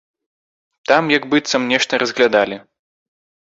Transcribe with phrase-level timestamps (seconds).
[0.91, 2.59] Там як быццам нешта разглядалі.